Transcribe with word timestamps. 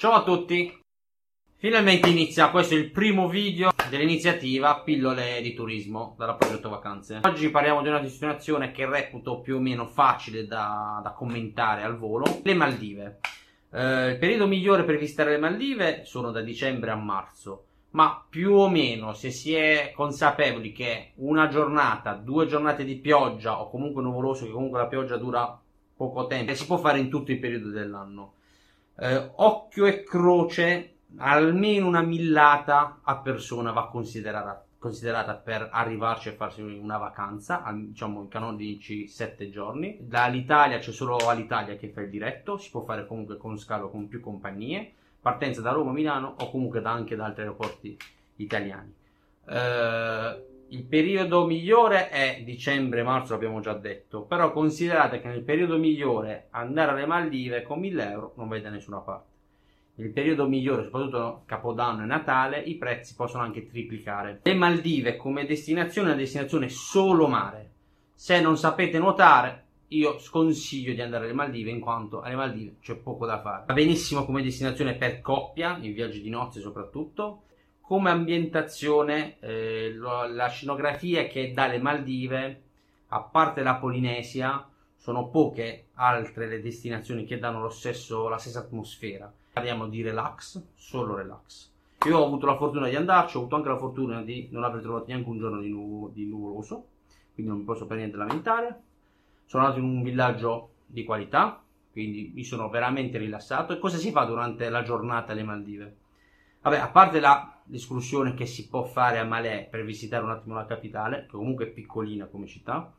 Ciao 0.00 0.12
a 0.12 0.22
tutti! 0.22 0.80
Finalmente 1.56 2.08
inizia, 2.08 2.48
questo 2.48 2.72
è 2.72 2.78
il 2.78 2.90
primo 2.90 3.28
video 3.28 3.70
dell'iniziativa 3.90 4.80
Pillole 4.80 5.42
di 5.42 5.52
Turismo 5.52 6.14
dalla 6.16 6.36
Progetto 6.36 6.70
Vacanze. 6.70 7.20
Oggi 7.22 7.50
parliamo 7.50 7.82
di 7.82 7.88
una 7.88 7.98
destinazione 7.98 8.70
che 8.70 8.88
reputo 8.88 9.40
più 9.40 9.56
o 9.56 9.60
meno 9.60 9.84
facile 9.84 10.46
da, 10.46 11.02
da 11.02 11.12
commentare 11.12 11.82
al 11.82 11.98
volo, 11.98 12.40
le 12.42 12.54
Maldive. 12.54 13.20
Eh, 13.70 14.12
il 14.12 14.16
periodo 14.16 14.46
migliore 14.46 14.84
per 14.84 14.96
visitare 14.96 15.32
le 15.32 15.38
Maldive 15.38 16.06
sono 16.06 16.30
da 16.30 16.40
dicembre 16.40 16.92
a 16.92 16.96
marzo, 16.96 17.64
ma 17.90 18.24
più 18.26 18.54
o 18.54 18.70
meno 18.70 19.12
se 19.12 19.30
si 19.30 19.52
è 19.52 19.92
consapevoli 19.94 20.72
che 20.72 21.10
una 21.16 21.48
giornata, 21.48 22.14
due 22.14 22.46
giornate 22.46 22.84
di 22.84 22.96
pioggia 22.96 23.60
o 23.60 23.68
comunque 23.68 24.00
nuvoloso, 24.00 24.46
che 24.46 24.52
comunque 24.52 24.78
la 24.78 24.86
pioggia 24.86 25.18
dura 25.18 25.60
poco 25.94 26.26
tempo, 26.26 26.54
si 26.54 26.64
può 26.64 26.78
fare 26.78 26.98
in 26.98 27.10
tutto 27.10 27.32
il 27.32 27.38
periodo 27.38 27.68
dell'anno. 27.68 28.32
Eh, 29.02 29.30
occhio 29.36 29.86
e 29.86 30.02
croce 30.02 30.96
almeno 31.16 31.86
una 31.86 32.02
millata 32.02 33.00
a 33.02 33.16
persona 33.16 33.72
va 33.72 33.88
considerata, 33.88 34.62
considerata 34.78 35.34
per 35.34 35.70
arrivarci 35.72 36.28
e 36.28 36.32
farsi 36.32 36.60
una 36.60 36.98
vacanza, 36.98 37.64
diciamo 37.74 38.20
in 38.20 38.28
canonici 38.28 39.08
7 39.08 39.48
giorni. 39.48 39.96
Dall'Italia 40.00 40.78
c'è 40.78 40.92
solo 40.92 41.16
Alitalia 41.16 41.76
che 41.76 41.88
fa 41.88 42.02
il 42.02 42.10
diretto, 42.10 42.58
si 42.58 42.68
può 42.70 42.82
fare 42.82 43.06
comunque 43.06 43.38
con 43.38 43.58
scalo 43.58 43.88
con 43.88 44.06
più 44.06 44.20
compagnie, 44.20 44.92
partenza 45.18 45.62
da 45.62 45.72
Roma, 45.72 45.92
Milano 45.92 46.34
o 46.38 46.50
comunque 46.50 46.82
da 46.82 46.90
anche 46.90 47.16
da 47.16 47.24
altri 47.24 47.42
aeroporti 47.42 47.96
italiani. 48.36 48.94
Eh, 49.48 50.44
il 50.70 50.84
periodo 50.84 51.46
migliore 51.46 52.08
è 52.08 52.42
dicembre-marzo, 52.44 53.32
l'abbiamo 53.32 53.60
già 53.60 53.74
detto, 53.74 54.22
però 54.22 54.52
considerate 54.52 55.20
che 55.20 55.28
nel 55.28 55.42
periodo 55.42 55.78
migliore 55.78 56.48
andare 56.50 56.92
alle 56.92 57.06
Maldive 57.06 57.62
con 57.62 57.78
1000 57.78 58.10
euro 58.10 58.32
non 58.36 58.48
vai 58.48 58.60
da 58.60 58.70
nessuna 58.70 58.98
parte 58.98 59.30
nel 60.00 60.12
periodo 60.12 60.48
migliore, 60.48 60.84
soprattutto 60.84 61.42
Capodanno 61.44 62.02
e 62.02 62.06
Natale, 62.06 62.58
i 62.58 62.76
prezzi 62.76 63.14
possono 63.14 63.42
anche 63.42 63.66
triplicare. 63.66 64.40
Le 64.42 64.54
Maldive 64.54 65.16
come 65.16 65.44
destinazione 65.44 66.08
è 66.08 66.12
una 66.12 66.20
destinazione 66.20 66.68
solo 66.68 67.28
mare. 67.28 67.70
Se 68.14 68.40
non 68.40 68.56
sapete 68.56 68.98
nuotare, 68.98 69.64
io 69.88 70.18
sconsiglio 70.18 70.94
di 70.94 71.02
andare 71.02 71.24
alle 71.24 71.34
Maldive 71.34 71.70
in 71.70 71.80
quanto 71.80 72.20
alle 72.20 72.34
Maldive 72.34 72.76
c'è 72.80 72.96
poco 72.96 73.26
da 73.26 73.40
fare. 73.40 73.64
Va 73.66 73.74
benissimo 73.74 74.24
come 74.24 74.42
destinazione 74.42 74.94
per 74.94 75.20
coppia, 75.20 75.78
in 75.80 75.92
viaggi 75.92 76.20
di 76.20 76.30
nozze 76.30 76.60
soprattutto. 76.60 77.42
Come 77.90 78.10
ambientazione, 78.10 79.40
eh, 79.40 79.92
la 79.96 80.46
scenografia 80.46 81.26
che 81.26 81.50
dalle 81.52 81.80
Maldive, 81.80 82.62
a 83.08 83.20
parte 83.20 83.64
la 83.64 83.74
Polinesia, 83.74 84.64
sono 84.94 85.26
poche 85.26 85.86
altre 85.94 86.46
le 86.46 86.62
destinazioni 86.62 87.24
che 87.24 87.40
danno 87.40 87.68
stesso, 87.68 88.28
la 88.28 88.38
stessa 88.38 88.60
atmosfera. 88.60 89.28
Parliamo 89.52 89.88
di 89.88 90.02
relax, 90.02 90.62
solo 90.76 91.16
relax. 91.16 91.72
Io 92.06 92.16
ho 92.16 92.26
avuto 92.26 92.46
la 92.46 92.56
fortuna 92.56 92.88
di 92.88 92.94
andarci, 92.94 93.34
ho 93.36 93.40
avuto 93.40 93.56
anche 93.56 93.68
la 93.70 93.76
fortuna 93.76 94.22
di 94.22 94.46
non 94.52 94.62
aver 94.62 94.82
trovato 94.82 95.06
neanche 95.08 95.28
un 95.28 95.38
giorno 95.38 95.60
di, 95.60 95.70
nu- 95.70 96.12
di 96.12 96.26
nuvoloso, 96.26 96.86
quindi 97.34 97.50
non 97.50 97.60
mi 97.60 97.66
posso 97.66 97.86
per 97.86 97.96
niente 97.96 98.16
lamentare. 98.16 98.82
Sono 99.46 99.64
andato 99.64 99.82
in 99.82 99.88
un 99.90 100.04
villaggio 100.04 100.74
di 100.86 101.02
qualità, 101.02 101.60
quindi 101.90 102.30
mi 102.32 102.44
sono 102.44 102.68
veramente 102.68 103.18
rilassato. 103.18 103.72
E 103.72 103.80
cosa 103.80 103.96
si 103.96 104.12
fa 104.12 104.22
durante 104.26 104.68
la 104.68 104.84
giornata 104.84 105.32
alle 105.32 105.42
Maldive? 105.42 105.96
Vabbè, 106.62 106.76
a 106.76 106.88
parte 106.88 107.20
l'escursione 107.70 108.34
che 108.34 108.46
si 108.46 108.68
può 108.68 108.82
fare 108.82 109.18
a 109.18 109.24
Malé 109.24 109.66
per 109.70 109.84
visitare 109.84 110.24
un 110.24 110.30
attimo 110.30 110.54
la 110.54 110.66
capitale, 110.66 111.22
che 111.22 111.36
comunque 111.36 111.66
è 111.66 111.70
piccolina 111.70 112.26
come 112.26 112.46
città, 112.46 112.92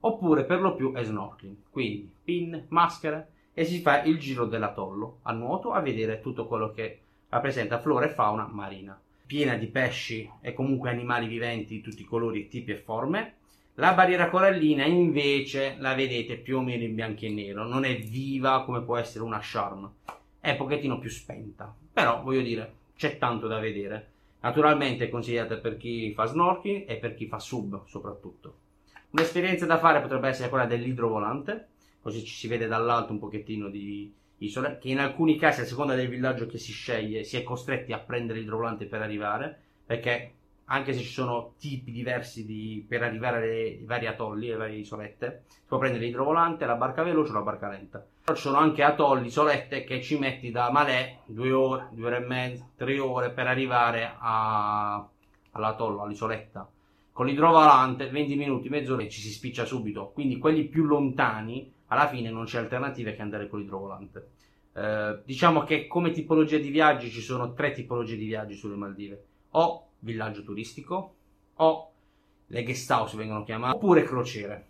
oppure 0.00 0.44
per 0.44 0.60
lo 0.60 0.74
più 0.74 0.92
è 0.92 1.02
snorkeling, 1.02 1.56
quindi 1.70 2.10
pin, 2.22 2.66
maschere 2.68 3.28
e 3.54 3.64
si 3.64 3.80
fa 3.80 4.02
il 4.02 4.18
giro 4.18 4.44
dell'atollo 4.44 5.20
a 5.22 5.32
nuoto 5.32 5.72
a 5.72 5.80
vedere 5.80 6.20
tutto 6.20 6.46
quello 6.46 6.70
che 6.72 7.00
rappresenta 7.28 7.80
flora 7.80 8.06
e 8.06 8.10
fauna 8.10 8.46
marina, 8.46 8.98
piena 9.26 9.56
di 9.56 9.66
pesci 9.66 10.30
e 10.40 10.52
comunque 10.52 10.90
animali 10.90 11.26
viventi 11.26 11.76
di 11.76 11.80
tutti 11.80 12.02
i 12.02 12.06
colori, 12.06 12.48
tipi 12.48 12.72
e 12.72 12.76
forme. 12.76 13.34
La 13.74 13.92
barriera 13.92 14.30
corallina 14.30 14.84
invece 14.84 15.76
la 15.78 15.94
vedete 15.94 16.36
più 16.36 16.58
o 16.58 16.62
meno 16.62 16.82
in 16.82 16.94
bianco 16.94 17.26
e 17.26 17.30
nero, 17.30 17.66
non 17.66 17.84
è 17.84 17.98
viva 17.98 18.64
come 18.64 18.82
può 18.82 18.96
essere 18.96 19.24
una 19.24 19.40
charm, 19.42 19.90
è 20.40 20.50
un 20.50 20.56
pochettino 20.56 20.98
più 20.98 21.10
spenta, 21.10 21.74
però 21.92 22.22
voglio 22.22 22.40
dire 22.40 22.74
c'è 22.96 23.18
tanto 23.18 23.46
da 23.46 23.58
vedere. 23.58 24.12
Naturalmente 24.46 25.06
è 25.06 25.08
consigliata 25.08 25.56
per 25.56 25.76
chi 25.76 26.12
fa 26.12 26.26
snorkeling 26.26 26.84
e 26.86 26.98
per 26.98 27.16
chi 27.16 27.26
fa 27.26 27.40
sub 27.40 27.84
soprattutto. 27.86 28.58
Un'esperienza 29.10 29.66
da 29.66 29.76
fare 29.76 30.00
potrebbe 30.00 30.28
essere 30.28 30.48
quella 30.48 30.66
dell'idrovolante, 30.66 31.66
così 32.00 32.24
ci 32.24 32.32
si 32.32 32.46
vede 32.46 32.68
dall'alto 32.68 33.10
un 33.10 33.18
pochettino 33.18 33.68
di 33.68 34.14
isole, 34.38 34.78
che 34.80 34.88
in 34.88 35.00
alcuni 35.00 35.36
casi 35.36 35.62
a 35.62 35.64
seconda 35.64 35.96
del 35.96 36.08
villaggio 36.08 36.46
che 36.46 36.58
si 36.58 36.70
sceglie 36.70 37.24
si 37.24 37.36
è 37.36 37.42
costretti 37.42 37.92
a 37.92 37.98
prendere 37.98 38.38
l'idrovolante 38.38 38.86
per 38.86 39.02
arrivare, 39.02 39.58
perché 39.84 40.34
anche 40.66 40.92
se 40.92 41.00
ci 41.00 41.12
sono 41.12 41.54
tipi 41.58 41.92
diversi 41.92 42.44
di, 42.44 42.84
per 42.88 43.02
arrivare 43.02 43.50
ai 43.50 43.84
vari 43.84 44.06
atolli, 44.06 44.48
alle 44.48 44.56
varie 44.56 44.78
isolette, 44.78 45.44
si 45.48 45.60
può 45.66 45.78
prendere 45.78 46.04
l'idrovolante, 46.04 46.66
la 46.66 46.74
barca 46.74 47.02
veloce 47.02 47.30
o 47.30 47.34
la 47.34 47.42
barca 47.42 47.68
lenta. 47.68 48.04
Però 48.24 48.36
ci 48.36 48.42
sono 48.42 48.58
anche 48.58 48.82
atolli, 48.82 49.26
isolette 49.26 49.84
che 49.84 50.00
ci 50.02 50.18
metti 50.18 50.50
da 50.50 50.70
Malè 50.70 51.20
due 51.26 51.52
ore, 51.52 51.88
due 51.92 52.06
ore 52.06 52.16
e 52.16 52.26
mezza, 52.26 52.68
tre 52.76 52.98
ore 52.98 53.30
per 53.30 53.46
arrivare 53.46 54.14
a, 54.18 55.08
all'atollo, 55.52 56.02
all'isoletta 56.02 56.68
con 57.16 57.24
l'idrovolante 57.24 58.10
20 58.10 58.36
minuti, 58.36 58.68
mezz'ora 58.68 59.02
e 59.02 59.08
ci 59.08 59.22
si 59.22 59.30
spiccia 59.30 59.64
subito. 59.64 60.10
Quindi 60.12 60.36
quelli 60.36 60.64
più 60.64 60.84
lontani, 60.84 61.72
alla 61.86 62.08
fine 62.08 62.28
non 62.30 62.44
c'è 62.44 62.58
alternativa 62.58 63.10
che 63.12 63.22
andare 63.22 63.48
con 63.48 63.58
l'idrovolante. 63.58 64.28
Eh, 64.74 65.20
diciamo 65.24 65.62
che 65.62 65.86
come 65.86 66.10
tipologia 66.10 66.58
di 66.58 66.68
viaggi 66.68 67.08
ci 67.10 67.22
sono 67.22 67.54
tre 67.54 67.72
tipologie 67.72 68.16
di 68.16 68.26
viaggi 68.26 68.54
sulle 68.54 68.76
Maldive. 68.76 69.24
O 69.52 69.92
villaggio 70.06 70.42
turistico, 70.42 71.14
o 71.56 71.92
le 72.46 72.62
guest 72.62 72.90
house 72.90 73.16
vengono 73.16 73.44
chiamate, 73.44 73.76
oppure 73.76 74.04
crociere. 74.04 74.66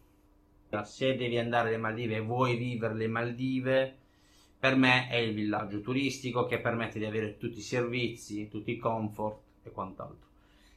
Se 0.82 1.14
devi 1.14 1.38
andare 1.38 1.68
alle 1.68 1.76
Maldive 1.76 2.16
e 2.16 2.20
vuoi 2.20 2.56
vivere 2.56 2.94
le 2.94 3.06
Maldive, 3.06 3.96
per 4.58 4.74
me 4.74 5.08
è 5.08 5.16
il 5.16 5.32
villaggio 5.32 5.80
turistico 5.80 6.46
che 6.46 6.58
permette 6.58 6.98
di 6.98 7.04
avere 7.04 7.38
tutti 7.38 7.58
i 7.58 7.62
servizi, 7.62 8.48
tutti 8.48 8.72
i 8.72 8.78
comfort 8.78 9.38
e 9.62 9.70
quant'altro. 9.70 10.26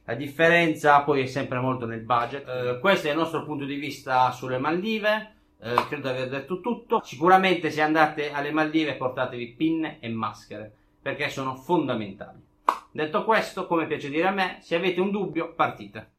La 0.04 0.14
differenza 0.14 1.02
poi 1.02 1.22
è 1.22 1.26
sempre 1.26 1.58
molto 1.58 1.86
nel 1.86 2.00
budget. 2.00 2.46
Eh, 2.48 2.78
questo 2.80 3.08
è 3.08 3.10
il 3.10 3.16
nostro 3.16 3.44
punto 3.44 3.64
di 3.64 3.76
vista 3.76 4.30
sulle 4.30 4.58
Maldive. 4.58 5.34
Eh, 5.60 5.74
credo 5.88 6.08
di 6.08 6.16
aver 6.16 6.28
detto 6.28 6.60
tutto. 6.60 7.00
Sicuramente 7.04 7.70
se 7.70 7.80
andate 7.80 8.32
alle 8.32 8.52
Maldive 8.52 8.96
portatevi 8.96 9.54
pinne 9.54 9.98
e 10.00 10.08
maschere 10.08 10.72
perché 11.00 11.28
sono 11.28 11.54
fondamentali. 11.54 12.38
Detto 12.92 13.24
questo, 13.24 13.66
come 13.66 13.86
piace 13.86 14.08
dire 14.10 14.26
a 14.26 14.32
me, 14.32 14.58
se 14.60 14.74
avete 14.74 15.00
un 15.00 15.10
dubbio, 15.10 15.54
partite. 15.54 16.18